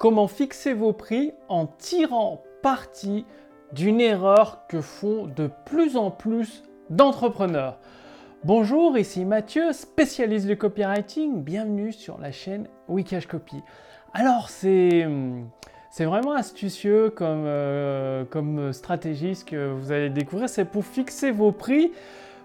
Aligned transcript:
comment 0.00 0.28
fixer 0.28 0.72
vos 0.72 0.94
prix 0.94 1.34
en 1.50 1.66
tirant 1.66 2.42
parti 2.62 3.26
d'une 3.74 4.00
erreur 4.00 4.66
que 4.66 4.80
font 4.80 5.26
de 5.26 5.50
plus 5.66 5.98
en 5.98 6.10
plus 6.10 6.64
d'entrepreneurs. 6.88 7.78
Bonjour, 8.42 8.96
ici 8.96 9.26
Mathieu, 9.26 9.74
spécialiste 9.74 10.46
du 10.46 10.56
copywriting. 10.56 11.42
Bienvenue 11.42 11.92
sur 11.92 12.18
la 12.18 12.32
chaîne 12.32 12.66
Wikash 12.88 13.26
Copy. 13.26 13.62
Alors, 14.14 14.48
c'est. 14.48 15.06
Vraiment 15.98 16.32
astucieux 16.32 17.10
comme, 17.10 17.44
euh, 17.44 18.24
comme 18.24 18.72
stratégie 18.72 19.34
ce 19.34 19.44
que 19.44 19.70
vous 19.70 19.92
allez 19.92 20.08
découvrir. 20.08 20.48
C'est 20.48 20.64
pour 20.64 20.82
fixer 20.82 21.30
vos 21.30 21.52
prix. 21.52 21.92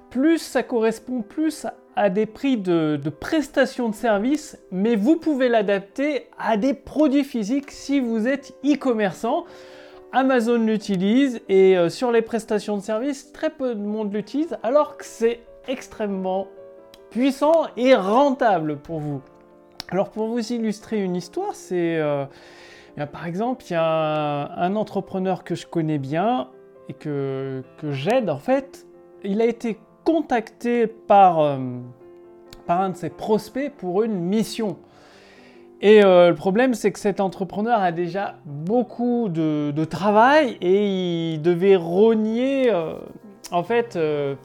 Plus 0.09 0.39
ça 0.39 0.61
correspond 0.61 1.21
plus 1.21 1.65
à 1.95 2.09
des 2.09 2.25
prix 2.25 2.57
de, 2.57 2.99
prestations 3.19 3.89
de 3.89 3.95
services, 3.95 4.57
mais 4.71 4.95
vous 4.95 5.17
pouvez 5.17 5.47
l'adapter 5.47 6.27
à 6.37 6.57
des 6.57 6.73
produits 6.73 7.23
physiques 7.23 7.71
si 7.71 7.99
vous 7.99 8.27
êtes 8.27 8.53
e-commerçant. 8.65 9.45
Amazon 10.11 10.57
l'utilise 10.57 11.41
et 11.49 11.77
euh, 11.77 11.89
sur 11.89 12.11
les 12.11 12.21
prestations 12.21 12.77
de 12.77 12.81
services, 12.81 13.31
très 13.31 13.49
peu 13.49 13.75
de 13.75 13.81
monde 13.81 14.13
l'utilise, 14.13 14.57
alors 14.63 14.97
que 14.97 15.05
c'est 15.05 15.41
extrêmement 15.67 16.47
puissant 17.09 17.67
et 17.75 17.95
rentable 17.95 18.77
pour 18.77 18.99
vous. 18.99 19.21
Alors 19.89 20.09
pour 20.09 20.27
vous 20.27 20.53
illustrer 20.53 21.01
une 21.01 21.15
histoire, 21.15 21.53
c'est 21.53 21.97
euh, 21.97 22.25
par 23.11 23.27
exemple, 23.27 23.63
il 23.69 23.73
y 23.73 23.75
a 23.75 24.51
un, 24.57 24.75
entrepreneur 24.75 25.43
que 25.43 25.53
je 25.55 25.67
connais 25.67 25.97
bien 25.97 26.49
et 26.87 26.93
que 26.93 27.63
j'aide 27.83 28.29
en 28.29 28.39
fait. 28.39 28.85
Il 29.23 29.41
a 29.41 29.45
été 29.45 29.79
contacté 30.05 30.87
par, 30.87 31.39
euh, 31.39 31.57
par 32.65 32.81
un 32.81 32.89
de 32.91 32.95
ses 32.95 33.09
prospects 33.09 33.71
pour 33.75 34.03
une 34.03 34.17
mission. 34.19 34.77
Et 35.81 36.03
euh, 36.03 36.29
le 36.29 36.35
problème, 36.35 36.73
c'est 36.73 36.91
que 36.91 36.99
cet 36.99 37.19
entrepreneur 37.19 37.81
a 37.81 37.91
déjà 37.91 38.35
beaucoup 38.45 39.27
de, 39.27 39.85
travail 39.85 40.57
et 40.61 41.33
il 41.33 41.41
devait 41.41 41.75
rogner 41.75 42.71
en 43.51 43.63
fait 43.63 43.99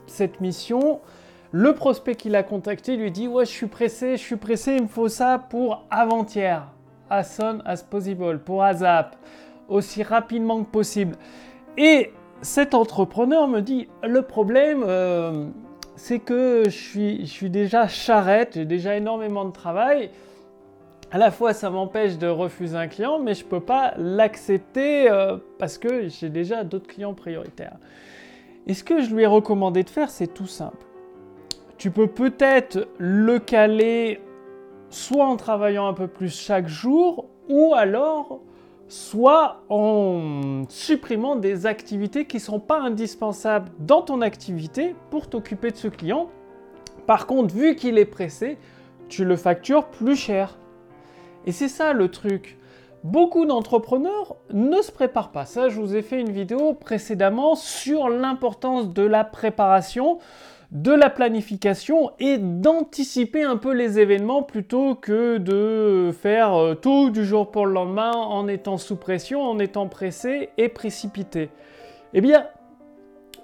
cette 0.07 0.41
mission 0.41 1.01
le 1.53 1.75
prospect 1.75 2.15
qui 2.15 2.29
l'a 2.29 2.43
contacté 2.43 2.97
lui 2.97 3.11
dit 3.11 3.27
Ouais, 3.27 3.45
je 3.45 3.51
suis 3.51 3.67
pressé, 3.67 4.17
je 4.17 4.23
suis 4.23 4.37
pressé, 4.37 4.77
il 4.77 4.83
me 4.83 4.89
faut 4.89 5.09
ça 5.09 5.39
pour 5.51 5.85
avant-hier. 5.91 6.67
As 7.09 7.25
soon 7.25 7.61
as 7.65 7.83
possible, 7.83 8.39
pour 8.39 8.63
ASAP, 8.63 9.17
aussi 9.69 10.05
rapidement 10.05 10.63
que 10.63 10.71
possible. 10.71 11.17
Et 11.77 12.13
cet 12.43 12.75
entrepreneur 12.75 13.49
me 13.49 13.61
dit 13.61 13.89
Le 14.03 14.23
problème, 14.23 14.85
euh, 14.87 15.47
c'est 15.97 16.19
que 16.19 16.65
je 16.67 17.25
suis, 17.27 17.51
déjà 17.51 17.89
charrette, 17.89 18.55
j'ai 18.55 18.65
déjà 18.65 18.97
énormément 18.97 19.45
de 19.45 19.53
travail. 19.53 20.11
À 21.13 21.19
la 21.19 21.31
fois, 21.31 21.53
ça 21.53 21.71
m'empêche 21.71 22.19
de 22.19 22.29
refuser 22.29 22.77
un 22.77 22.87
client, 22.87 23.19
mais 23.19 23.35
je 23.35 23.45
ne 23.45 23.51
peux 23.51 23.61
pas 23.61 23.95
l'accepter 23.97 25.11
euh, 25.11 25.39
parce 25.59 25.77
que 25.77 26.09
j'ai 26.09 26.29
déjà 26.29 26.63
d'autres 26.63 26.87
clients 26.87 27.15
prioritaires. 27.15 27.79
Et 28.67 28.75
ce 28.75 28.85
que 28.85 29.03
je 29.03 29.15
lui 29.15 29.25
ai 29.25 29.27
recommandé 29.27 29.83
de 29.83 29.91
faire, 29.91 30.11
c'est 30.11 30.33
tout 30.33 30.47
simple 30.47 30.87
tu 31.81 31.91
peux 31.91 32.09
peut-être 32.09 32.89
le 32.99 33.39
caler 33.39 34.21
soit 34.91 35.25
en 35.25 35.37
travaillant 35.37 35.89
un 35.89 35.95
peu 35.95 36.09
plus 36.09 36.39
chaque 36.39 36.69
jour, 36.69 37.31
ou 37.49 37.73
alors 37.75 38.41
soit 38.91 39.63
en 39.69 40.65
supprimant 40.69 41.37
des 41.37 41.67
activités 41.67 42.27
qui 42.27 42.39
ne 42.39 42.43
sont 42.43 42.59
pas 42.59 42.81
indispensables 42.81 43.71
dans 43.79 44.03
ton 44.03 44.21
activité 44.21 44.97
pour 45.11 45.31
t'occuper 45.31 45.71
de 45.71 45.77
ce 45.77 45.87
client. 45.87 46.29
Par 47.07 47.27
contre, 47.27 47.55
vu 47.55 47.77
qu'il 47.77 47.99
est 47.99 48.05
pressé, 48.05 48.59
tu 49.09 49.25
le 49.25 49.37
factures 49.37 49.87
plus 49.87 50.17
cher. 50.17 50.59
Et 51.47 51.53
c'est 51.53 51.69
ça 51.69 51.93
le 51.93 52.09
truc. 52.11 52.59
Beaucoup 53.05 53.47
d'entrepreneurs 53.47 54.37
ne 54.53 54.83
se 54.83 54.91
préparent 54.91 55.31
pas. 55.31 55.47
Ça, 55.47 55.69
je 55.69 55.81
vous 55.81 55.95
ai 55.95 56.03
fait 56.03 56.21
une 56.21 56.33
vidéo 56.33 56.75
précédemment 56.75 57.55
sur 57.55 58.09
l'importance 58.09 58.93
de 58.93 59.03
la 59.03 59.23
préparation 59.23 60.19
de 60.71 60.93
la 60.93 61.11
planification 61.11 62.13
et 62.21 62.39
d'anticiper 62.39 63.43
un 63.43 63.57
peu 63.57 63.73
les 63.73 63.99
événements 63.99 64.43
plutôt 64.43 64.95
que 64.95 65.39
de 65.39 66.13
faire 66.13 66.55
euh, 66.55 66.75
tout 66.75 67.11
du 67.11 67.25
jour 67.25 67.51
pour 67.51 67.67
le 67.67 67.73
lendemain 67.73 68.13
en 68.13 68.47
étant 68.47 68.79
sous 68.79 68.97
pression, 68.97 69.43
en 69.43 69.59
étant 69.59 69.89
pressé 69.89 70.51
et 70.59 70.69
précipité. 70.69 71.51
Eh 72.15 72.21
bien, 72.21 72.47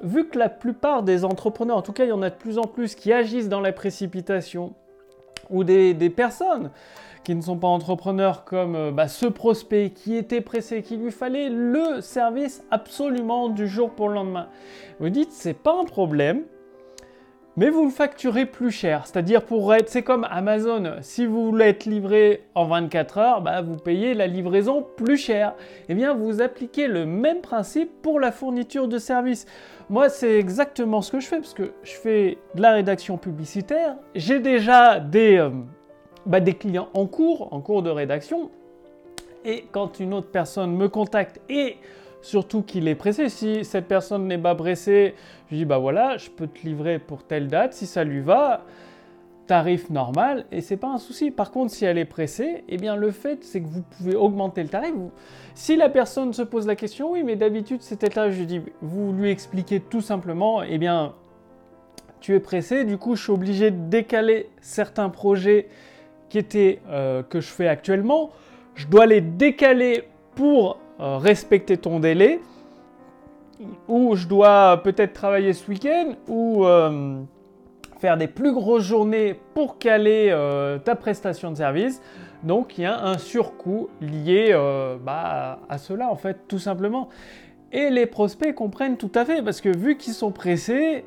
vu 0.02 0.28
que 0.28 0.38
la 0.38 0.48
plupart 0.48 1.02
des 1.02 1.24
entrepreneurs, 1.24 1.78
en 1.78 1.82
tout 1.82 1.92
cas 1.92 2.04
il 2.04 2.10
y 2.10 2.12
en 2.12 2.22
a 2.22 2.30
de 2.30 2.36
plus 2.36 2.58
en 2.58 2.64
plus 2.64 2.94
qui 2.94 3.12
agissent 3.12 3.48
dans 3.48 3.60
la 3.60 3.72
précipitation, 3.72 4.74
ou 5.50 5.64
des, 5.64 5.94
personnes 6.10 6.70
qui 7.24 7.34
ne 7.34 7.40
sont 7.40 7.56
pas 7.56 7.68
entrepreneurs 7.68 8.44
comme 8.44 8.74
euh, 8.76 8.90
bah, 8.92 9.08
ce 9.08 9.26
prospect 9.26 9.90
qui 9.90 10.16
était 10.16 10.40
pressé, 10.40 10.82
qui 10.82 10.96
lui 10.96 11.10
fallait 11.10 11.48
le 11.48 12.00
service 12.00 12.64
absolument 12.70 13.48
du 13.48 13.66
jour 13.66 13.90
pour 13.90 14.08
le 14.08 14.14
lendemain. 14.14 14.48
Vous 15.00 15.10
dites, 15.10 15.32
c'est 15.32 15.54
pas 15.54 15.78
un 15.80 15.84
problème, 15.84 16.42
mais 17.56 17.70
vous 17.70 17.84
le 17.84 17.90
facturez 17.90 18.44
plus 18.44 18.70
cher. 18.70 19.06
C'est-à-dire 19.06 19.42
pour 19.42 19.72
être, 19.74 19.88
c'est 19.88 20.02
comme 20.02 20.26
Amazon, 20.30 20.96
si 21.00 21.24
vous 21.24 21.46
voulez 21.46 21.66
être 21.66 21.86
livré 21.86 22.42
en 22.54 22.66
24 22.66 23.18
heures, 23.18 23.40
bah, 23.40 23.62
vous 23.62 23.76
payez 23.76 24.14
la 24.14 24.26
livraison 24.26 24.86
plus 24.96 25.16
cher. 25.16 25.54
Eh 25.88 25.94
bien, 25.94 26.14
vous 26.14 26.42
appliquez 26.42 26.86
le 26.86 27.06
même 27.06 27.40
principe 27.40 27.90
pour 28.02 28.20
la 28.20 28.30
fourniture 28.30 28.88
de 28.88 28.98
services. 28.98 29.46
Moi, 29.88 30.08
c'est 30.10 30.38
exactement 30.38 31.00
ce 31.00 31.12
que 31.12 31.20
je 31.20 31.26
fais 31.26 31.38
parce 31.38 31.54
que 31.54 31.72
je 31.82 31.92
fais 31.92 32.38
de 32.54 32.60
la 32.60 32.72
rédaction 32.72 33.16
publicitaire. 33.16 33.96
J'ai 34.14 34.40
déjà 34.40 35.00
des, 35.00 35.38
euh, 35.38 35.50
bah, 36.26 36.40
des 36.40 36.54
clients 36.54 36.88
en 36.92 37.06
cours, 37.06 37.52
en 37.52 37.60
cours 37.60 37.82
de 37.82 37.90
rédaction. 37.90 38.50
Et 39.44 39.64
quand 39.72 40.00
une 40.00 40.12
autre 40.12 40.28
personne 40.30 40.76
me 40.76 40.88
contacte 40.88 41.40
et 41.48 41.76
surtout 42.26 42.62
qu'il 42.62 42.88
est 42.88 42.94
pressé. 42.94 43.28
Si 43.28 43.64
cette 43.64 43.86
personne 43.86 44.26
n'est 44.26 44.38
pas 44.38 44.54
pressée, 44.54 45.14
je 45.50 45.56
dis 45.56 45.64
bah 45.64 45.78
voilà, 45.78 46.16
je 46.16 46.28
peux 46.28 46.46
te 46.46 46.66
livrer 46.66 46.98
pour 46.98 47.22
telle 47.22 47.48
date, 47.48 47.72
si 47.72 47.86
ça 47.86 48.04
lui 48.04 48.20
va, 48.20 48.64
tarif 49.46 49.90
normal 49.90 50.44
et 50.50 50.60
c'est 50.60 50.76
pas 50.76 50.88
un 50.88 50.98
souci. 50.98 51.30
Par 51.30 51.52
contre, 51.52 51.72
si 51.72 51.84
elle 51.84 51.98
est 51.98 52.04
pressée, 52.04 52.64
eh 52.68 52.76
bien 52.78 52.96
le 52.96 53.12
fait 53.12 53.44
c'est 53.44 53.60
que 53.60 53.68
vous 53.68 53.82
pouvez 53.82 54.16
augmenter 54.16 54.62
le 54.62 54.68
tarif. 54.68 54.92
Si 55.54 55.76
la 55.76 55.88
personne 55.88 56.32
se 56.32 56.42
pose 56.42 56.66
la 56.66 56.74
question, 56.74 57.12
oui, 57.12 57.22
mais 57.22 57.36
d'habitude 57.36 57.80
c'était 57.82 58.14
là, 58.14 58.30
je 58.30 58.42
dis 58.42 58.60
vous 58.82 59.12
lui 59.12 59.30
expliquez 59.30 59.80
tout 59.80 60.00
simplement, 60.00 60.62
eh 60.62 60.78
bien 60.78 61.14
tu 62.20 62.34
es 62.34 62.40
pressé, 62.40 62.84
du 62.84 62.98
coup 62.98 63.14
je 63.14 63.22
suis 63.22 63.32
obligé 63.32 63.70
de 63.70 63.88
décaler 63.88 64.48
certains 64.60 65.10
projets 65.10 65.68
qui 66.28 66.38
étaient 66.38 66.80
euh, 66.88 67.22
que 67.22 67.40
je 67.40 67.48
fais 67.48 67.68
actuellement. 67.68 68.30
Je 68.74 68.88
dois 68.88 69.06
les 69.06 69.20
décaler 69.20 70.08
pour 70.34 70.80
respecter 70.98 71.76
ton 71.76 72.00
délai, 72.00 72.40
ou 73.88 74.16
je 74.16 74.26
dois 74.26 74.80
peut-être 74.82 75.12
travailler 75.12 75.52
ce 75.52 75.68
week-end, 75.70 76.14
ou 76.28 76.64
euh, 76.64 77.20
faire 77.98 78.16
des 78.16 78.28
plus 78.28 78.52
grosses 78.52 78.84
journées 78.84 79.38
pour 79.54 79.78
caler 79.78 80.28
euh, 80.30 80.78
ta 80.78 80.94
prestation 80.94 81.50
de 81.50 81.56
service. 81.56 82.02
Donc 82.42 82.78
il 82.78 82.82
y 82.82 82.84
a 82.84 83.02
un 83.04 83.18
surcoût 83.18 83.88
lié 84.00 84.52
bah, 85.02 85.58
à 85.68 85.78
cela 85.78 86.10
en 86.10 86.16
fait 86.16 86.46
tout 86.48 86.58
simplement. 86.58 87.08
Et 87.72 87.90
les 87.90 88.06
prospects 88.06 88.54
comprennent 88.54 88.96
tout 88.96 89.10
à 89.14 89.24
fait 89.24 89.42
parce 89.42 89.60
que 89.60 89.74
vu 89.74 89.96
qu'ils 89.96 90.12
sont 90.12 90.30
pressés, 90.30 91.04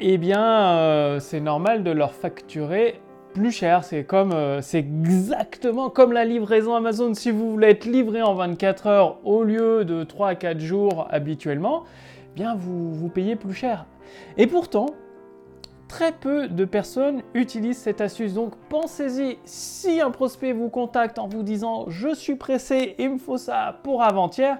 eh 0.00 0.18
bien 0.18 1.18
c'est 1.20 1.40
normal 1.40 1.84
de 1.84 1.90
leur 1.90 2.12
facturer 2.12 3.00
plus 3.32 3.50
cher. 3.50 3.84
C'est 3.84 4.04
comme, 4.04 4.32
euh, 4.32 4.60
c'est 4.60 4.78
exactement 4.78 5.90
comme 5.90 6.12
la 6.12 6.24
livraison 6.24 6.74
Amazon. 6.74 7.14
Si 7.14 7.30
vous 7.30 7.50
voulez 7.50 7.68
être 7.68 7.84
livré 7.84 8.22
en 8.22 8.34
24 8.34 8.86
heures 8.86 9.18
au 9.24 9.42
lieu 9.42 9.84
de 9.84 10.04
3 10.04 10.28
à 10.28 10.34
4 10.34 10.60
jours 10.60 11.06
habituellement, 11.10 11.84
eh 12.32 12.34
bien 12.36 12.54
vous, 12.54 12.94
vous 12.94 13.08
payez 13.08 13.36
plus 13.36 13.54
cher. 13.54 13.86
Et 14.36 14.46
pourtant, 14.46 14.86
très 15.88 16.12
peu 16.12 16.48
de 16.48 16.64
personnes 16.64 17.22
utilisent 17.34 17.78
cette 17.78 18.00
astuce. 18.00 18.34
Donc 18.34 18.54
pensez-y, 18.68 19.38
si 19.44 20.00
un 20.00 20.10
prospect 20.10 20.52
vous 20.52 20.70
contacte 20.70 21.18
en 21.18 21.28
vous 21.28 21.42
disant 21.42 21.86
je 21.88 22.14
suis 22.14 22.36
pressé, 22.36 22.94
il 22.98 23.10
me 23.10 23.18
faut 23.18 23.36
ça 23.36 23.78
pour 23.82 24.02
avant-hier, 24.02 24.58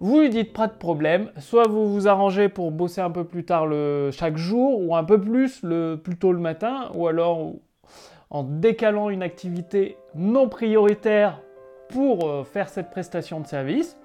vous 0.00 0.18
lui 0.18 0.30
dites 0.30 0.52
pas 0.52 0.66
de 0.66 0.72
problème, 0.72 1.30
soit 1.38 1.68
vous 1.68 1.92
vous 1.92 2.08
arrangez 2.08 2.48
pour 2.48 2.72
bosser 2.72 3.00
un 3.00 3.10
peu 3.10 3.22
plus 3.22 3.44
tard 3.44 3.68
le, 3.68 4.10
chaque 4.10 4.36
jour 4.36 4.80
ou 4.80 4.96
un 4.96 5.04
peu 5.04 5.20
plus 5.20 5.62
le, 5.62 5.94
plus 5.94 6.16
tôt 6.16 6.32
le 6.32 6.40
matin, 6.40 6.90
ou 6.94 7.06
alors 7.06 7.52
en 8.32 8.42
décalant 8.42 9.10
une 9.10 9.22
activité 9.22 9.98
non 10.14 10.48
prioritaire 10.48 11.40
pour 11.90 12.26
euh, 12.26 12.44
faire 12.44 12.68
cette 12.70 12.90
prestation 12.90 13.40
de 13.40 13.46
service 13.46 13.98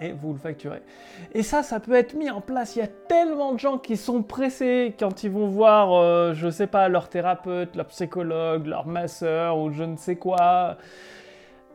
et 0.00 0.12
vous 0.12 0.32
le 0.32 0.38
facturez. 0.38 0.82
Et 1.32 1.42
ça, 1.42 1.62
ça 1.62 1.78
peut 1.78 1.94
être 1.94 2.14
mis 2.14 2.28
en 2.28 2.40
place. 2.40 2.74
Il 2.74 2.80
y 2.80 2.82
a 2.82 2.88
tellement 2.88 3.52
de 3.52 3.58
gens 3.58 3.78
qui 3.78 3.96
sont 3.96 4.22
pressés 4.22 4.94
quand 4.98 5.22
ils 5.22 5.30
vont 5.30 5.46
voir, 5.46 5.92
euh, 5.92 6.32
je 6.34 6.50
sais 6.50 6.66
pas, 6.66 6.88
leur 6.88 7.08
thérapeute, 7.08 7.76
leur 7.76 7.86
psychologue, 7.86 8.66
leur 8.66 8.86
masseur 8.86 9.58
ou 9.58 9.70
je 9.70 9.84
ne 9.84 9.96
sais 9.96 10.16
quoi. 10.16 10.76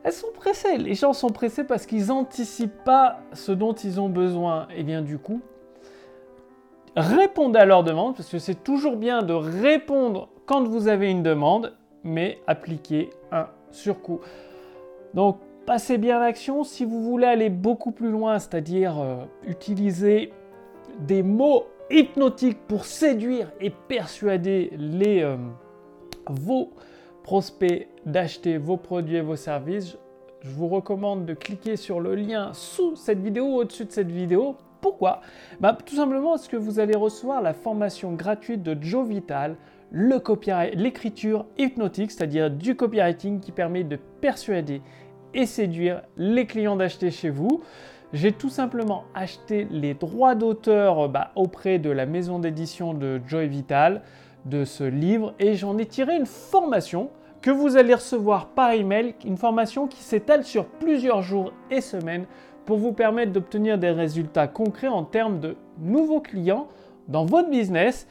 Elles 0.04 0.12
sont 0.12 0.32
pressées. 0.34 0.76
Les 0.76 0.94
gens 0.94 1.14
sont 1.14 1.30
pressés 1.30 1.64
parce 1.64 1.86
qu'ils 1.86 2.08
n'anticipent 2.08 2.84
pas 2.84 3.20
ce 3.32 3.52
dont 3.52 3.72
ils 3.72 3.98
ont 3.98 4.10
besoin. 4.10 4.68
Et 4.76 4.82
bien 4.82 5.00
du 5.00 5.18
coup, 5.18 5.40
répondez 6.96 7.60
à 7.60 7.64
leurs 7.64 7.84
demandes 7.84 8.14
parce 8.14 8.28
que 8.28 8.38
c'est 8.38 8.62
toujours 8.62 8.96
bien 8.96 9.22
de 9.22 9.32
répondre 9.32 10.28
quand 10.46 10.66
vous 10.66 10.88
avez 10.88 11.10
une 11.10 11.22
demande, 11.22 11.74
mais 12.04 12.38
appliquer 12.46 13.10
un 13.32 13.48
surcoût. 13.70 14.20
Donc, 15.12 15.38
passez 15.66 15.98
bien 15.98 16.20
l'action. 16.20 16.64
Si 16.64 16.84
vous 16.84 17.02
voulez 17.02 17.26
aller 17.26 17.50
beaucoup 17.50 17.90
plus 17.90 18.10
loin, 18.10 18.38
c'est-à-dire 18.38 18.98
euh, 18.98 19.16
utiliser 19.46 20.32
des 21.00 21.22
mots 21.22 21.66
hypnotiques 21.90 22.60
pour 22.66 22.84
séduire 22.84 23.50
et 23.60 23.70
persuader 23.70 24.72
les, 24.78 25.22
euh, 25.22 25.36
vos 26.28 26.70
prospects 27.22 27.88
d'acheter 28.06 28.56
vos 28.56 28.76
produits 28.76 29.16
et 29.16 29.20
vos 29.20 29.36
services, 29.36 29.98
je 30.42 30.50
vous 30.50 30.68
recommande 30.68 31.26
de 31.26 31.34
cliquer 31.34 31.76
sur 31.76 31.98
le 31.98 32.14
lien 32.14 32.52
sous 32.52 32.94
cette 32.94 33.18
vidéo 33.18 33.46
ou 33.46 33.56
au-dessus 33.56 33.84
de 33.84 33.90
cette 33.90 34.10
vidéo. 34.10 34.56
Pourquoi? 34.80 35.20
Bah, 35.58 35.76
Tout 35.84 35.96
simplement 35.96 36.30
parce 36.30 36.46
que 36.46 36.56
vous 36.56 36.78
allez 36.78 36.96
recevoir 36.96 37.42
la 37.42 37.52
formation 37.52 38.12
gratuite 38.12 38.62
de 38.62 38.76
Joe 38.80 39.08
Vital, 39.08 39.56
le 39.90 40.20
l'écriture 40.74 41.46
hypnotique, 41.58 42.10
c'est-à-dire 42.10 42.50
du 42.50 42.76
copywriting 42.76 43.40
qui 43.40 43.52
permet 43.52 43.84
de 43.84 43.98
persuader 44.20 44.82
et 45.34 45.46
séduire 45.46 46.02
les 46.16 46.46
clients 46.46 46.76
d'acheter 46.76 47.10
chez 47.10 47.30
vous. 47.30 47.62
J'ai 48.12 48.32
tout 48.32 48.48
simplement 48.48 49.04
acheté 49.14 49.66
les 49.70 49.94
droits 49.94 50.34
d'auteur 50.34 51.08
bah, 51.08 51.32
auprès 51.34 51.78
de 51.78 51.90
la 51.90 52.06
maison 52.06 52.38
d'édition 52.38 52.94
de 52.94 53.20
Joy 53.26 53.48
Vital 53.48 54.02
de 54.44 54.64
ce 54.64 54.84
livre 54.84 55.34
et 55.38 55.54
j'en 55.54 55.76
ai 55.76 55.86
tiré 55.86 56.16
une 56.16 56.26
formation 56.26 57.10
que 57.42 57.50
vous 57.50 57.76
allez 57.76 57.94
recevoir 57.94 58.48
par 58.48 58.72
email, 58.72 59.14
une 59.24 59.36
formation 59.36 59.86
qui 59.86 60.02
s'étale 60.02 60.44
sur 60.44 60.66
plusieurs 60.66 61.22
jours 61.22 61.52
et 61.70 61.80
semaines 61.80 62.26
pour 62.64 62.78
vous 62.78 62.92
permettre 62.92 63.32
d'obtenir 63.32 63.78
des 63.78 63.90
résultats 63.90 64.48
concrets 64.48 64.88
en 64.88 65.04
termes 65.04 65.40
de 65.40 65.56
nouveaux 65.78 66.20
clients 66.20 66.68
dans 67.08 67.24
votre 67.24 67.50
business. 67.50 68.06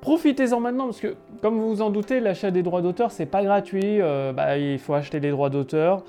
Profitez-en 0.00 0.60
maintenant 0.60 0.86
parce 0.86 1.00
que, 1.00 1.14
comme 1.42 1.58
vous 1.58 1.68
vous 1.68 1.82
en 1.82 1.90
doutez, 1.90 2.20
l'achat 2.20 2.50
des 2.50 2.62
droits 2.62 2.82
d'auteur, 2.82 3.10
c'est 3.10 3.26
pas 3.26 3.42
gratuit. 3.42 4.00
Euh, 4.00 4.32
bah, 4.32 4.56
il 4.56 4.78
faut 4.78 4.94
acheter 4.94 5.20
les 5.20 5.30
droits 5.30 5.50
d'auteur 5.50 6.04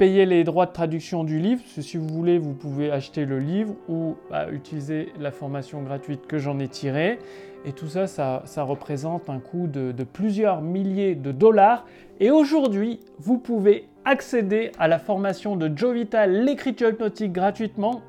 payer 0.00 0.24
les 0.24 0.44
droits 0.44 0.64
de 0.64 0.72
traduction 0.72 1.24
du 1.24 1.38
livre. 1.38 1.60
Si 1.66 1.98
vous 1.98 2.08
voulez, 2.08 2.38
vous 2.38 2.54
pouvez 2.54 2.90
acheter 2.90 3.26
le 3.26 3.38
livre 3.38 3.74
ou 3.86 4.16
bah, 4.30 4.50
utiliser 4.50 5.12
la 5.20 5.30
formation 5.30 5.82
gratuite 5.82 6.26
que 6.26 6.38
j'en 6.38 6.58
ai 6.58 6.68
tirée. 6.68 7.18
Et 7.66 7.72
tout 7.72 7.86
ça, 7.86 8.06
ça, 8.06 8.62
représente 8.62 9.28
un 9.28 9.40
coût 9.40 9.66
de, 9.66 9.92
de, 9.92 10.04
plusieurs 10.04 10.62
milliers 10.62 11.16
de 11.16 11.32
dollars. 11.32 11.84
Et 12.18 12.30
aujourd'hui, 12.30 13.00
vous 13.18 13.36
pouvez 13.36 13.88
accéder 14.06 14.72
à 14.78 14.88
la 14.88 14.98
formation 14.98 15.54
de 15.54 15.70
Joe 15.76 15.92
Vital, 15.92 16.46
l'écriture 16.46 16.88
hypnotique 16.88 17.32
gratuitement 17.32 18.00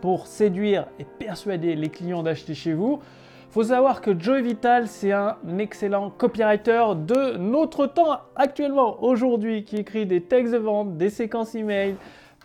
pour 0.00 0.28
séduire 0.28 0.86
et 0.98 1.04
persuader 1.04 1.76
les 1.76 1.90
clients 1.90 2.22
d'acheter 2.22 2.54
chez 2.54 2.72
vous 2.72 3.00
faut 3.50 3.64
savoir 3.64 4.00
que 4.00 4.18
Joey 4.18 4.42
Vital, 4.42 4.88
c'est 4.88 5.12
un 5.12 5.36
excellent 5.58 6.10
copywriter 6.10 6.84
de 6.96 7.36
notre 7.38 7.86
temps 7.86 8.18
actuellement, 8.36 9.02
aujourd'hui, 9.02 9.64
qui 9.64 9.76
écrit 9.76 10.06
des 10.06 10.22
textes 10.22 10.52
de 10.52 10.58
vente, 10.58 10.96
des 10.96 11.10
séquences 11.10 11.54
email 11.54 11.96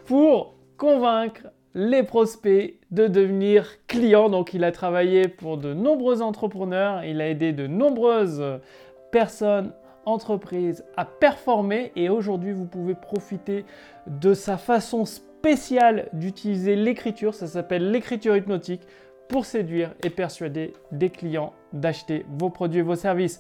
pour 0.06 0.56
convaincre 0.78 1.48
les 1.76 2.04
prospects 2.04 2.76
de 2.92 3.08
devenir 3.08 3.68
clients. 3.88 4.30
Donc, 4.30 4.54
il 4.54 4.64
a 4.64 4.72
travaillé 4.72 5.28
pour 5.28 5.58
de 5.58 5.74
nombreux 5.74 6.22
entrepreneurs, 6.22 7.04
il 7.04 7.20
a 7.20 7.30
aidé 7.30 7.52
de 7.52 7.68
nombreuses 7.68 8.44
personnes 9.12 9.74
entreprises 10.06 10.84
à 10.98 11.06
performer. 11.06 11.92
Et 11.96 12.10
aujourd'hui 12.10 12.52
vous 12.52 12.66
pouvez 12.66 12.96
profiter 12.96 13.66
de 14.08 14.34
sa 14.34 14.58
façon 14.58 15.06
spéciale 15.06 16.10
d'utiliser 16.14 16.76
l'écriture, 16.76 17.34
ça 17.34 17.48
s'appelle 17.48 17.92
l'écriture 17.92 18.36
hypnotique 18.36 18.82
pour 19.28 19.46
séduire 19.46 19.94
et 20.04 20.10
persuader 20.10 20.74
des 20.92 21.10
clients 21.10 21.54
d'acheter 21.72 22.25
vos 22.38 22.50
produits 22.50 22.80
et 22.80 22.84
vos 22.84 22.96
services. 22.96 23.40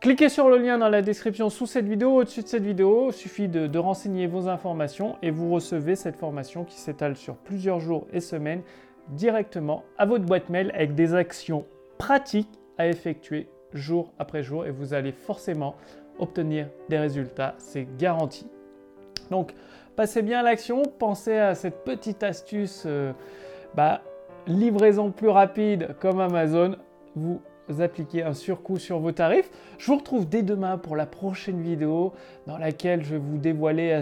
Cliquez 0.00 0.28
sur 0.28 0.48
le 0.48 0.58
lien 0.58 0.78
dans 0.78 0.88
la 0.88 1.00
description 1.00 1.48
sous 1.48 1.66
cette 1.66 1.86
vidéo, 1.86 2.16
au-dessus 2.16 2.42
de 2.42 2.48
cette 2.48 2.64
vidéo. 2.64 3.10
Il 3.10 3.12
suffit 3.12 3.46
de, 3.46 3.78
renseigner 3.78 4.26
vos 4.26 4.48
informations 4.48 5.16
et 5.22 5.30
vous 5.30 5.52
recevez 5.52 5.94
cette 5.94 6.16
formation 6.16 6.64
qui 6.64 6.74
s'étale 6.74 7.16
sur 7.16 7.36
plusieurs 7.36 7.78
jours 7.78 8.08
et 8.12 8.18
semaines 8.18 8.62
directement 9.10 9.84
à 9.98 10.06
votre 10.06 10.24
boîte 10.24 10.48
mail 10.48 10.72
avec 10.74 10.96
des 10.96 11.14
actions 11.14 11.66
pratiques 11.98 12.50
à 12.78 12.88
effectuer 12.88 13.48
jour 13.74 14.12
après 14.18 14.42
jour 14.42 14.66
et 14.66 14.72
vous 14.72 14.92
allez 14.92 15.12
forcément 15.12 15.76
obtenir 16.18 16.68
des 16.88 16.98
résultats, 16.98 17.54
c'est 17.58 17.86
garanti. 17.96 18.48
Donc, 19.30 19.54
passez 19.94 20.22
bien 20.22 20.40
à 20.40 20.42
l'action, 20.42 20.82
pensez 20.82 21.36
à 21.36 21.54
cette 21.54 21.84
petite 21.84 22.24
astuce. 22.24 22.84
Euh, 22.86 23.12
bah, 23.74 24.02
livraison 24.46 25.10
plus 25.10 25.28
rapide 25.28 25.96
comme 26.00 26.20
Amazon, 26.20 26.76
vous 27.14 27.40
appliquez 27.80 28.22
un 28.22 28.34
surcoût 28.34 28.78
sur 28.78 28.98
vos 28.98 29.12
tarifs. 29.12 29.50
Je 29.78 29.86
vous 29.86 29.98
retrouve 29.98 30.28
dès 30.28 30.42
demain 30.42 30.78
pour 30.78 30.96
la 30.96 31.06
prochaine 31.06 31.60
vidéo 31.62 32.12
dans 32.46 32.58
laquelle 32.58 33.04
je 33.04 33.12
vais 33.12 33.18
vous 33.18 33.38
dévoiler 33.38 34.00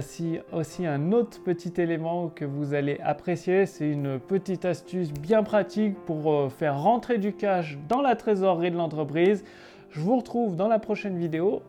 aussi, 0.52 0.86
un 0.86 1.12
autre 1.12 1.42
petit 1.42 1.72
élément 1.80 2.28
que 2.28 2.44
vous 2.44 2.74
allez 2.74 2.98
apprécier. 3.04 3.66
C'est 3.66 3.88
une 3.90 4.18
petite 4.18 4.64
astuce 4.64 5.12
bien 5.12 5.42
pratique 5.42 5.94
pour 6.06 6.32
euh, 6.32 6.48
faire 6.48 6.80
rentrer 6.80 7.18
du 7.18 7.32
cash 7.32 7.78
dans 7.88 8.00
la 8.00 8.16
trésorerie 8.16 8.70
de 8.70 8.76
l'entreprise. 8.76 9.44
Je 9.90 10.00
vous 10.00 10.16
retrouve 10.16 10.56
dans 10.56 10.68
la 10.68 10.78
prochaine 10.78 11.18
vidéo. 11.18 11.62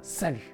Salut 0.00 0.53